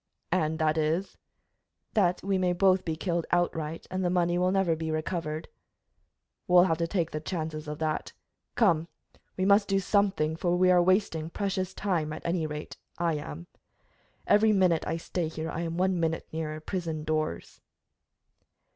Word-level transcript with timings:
"And 0.31 0.57
that 0.57 0.79
is?" 0.79 1.15
"That 1.93 2.23
we 2.23 2.39
may 2.39 2.53
both 2.53 2.83
be 2.83 2.95
killed 2.95 3.27
outright, 3.31 3.85
and 3.91 4.03
the 4.03 4.09
money 4.09 4.35
will 4.39 4.49
never 4.51 4.75
be 4.75 4.89
recovered." 4.89 5.47
"We'll 6.47 6.63
have 6.63 6.79
to 6.79 6.87
take 6.87 7.11
the 7.11 7.19
chances 7.19 7.67
of 7.67 7.77
that. 7.77 8.11
Come, 8.55 8.87
we 9.37 9.45
must 9.45 9.67
do 9.67 9.79
something, 9.79 10.35
for 10.35 10.55
we 10.57 10.71
are 10.71 10.81
wasting 10.81 11.29
precious 11.29 11.75
time 11.75 12.11
at 12.13 12.25
any 12.25 12.47
rate, 12.47 12.77
I 12.97 13.13
am. 13.17 13.45
Every 14.25 14.51
minute 14.51 14.85
I 14.87 14.97
stay 14.97 15.27
here 15.27 15.51
I 15.51 15.61
am 15.61 15.77
one 15.77 15.99
minute 15.99 16.27
nearer 16.33 16.59
prison 16.59 17.03
doors." 17.03 17.61